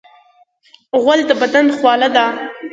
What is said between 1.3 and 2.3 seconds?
بدن خوله ده.